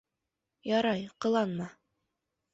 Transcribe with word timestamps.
Ярай, 0.69 1.05
ҡыланма. 1.27 1.69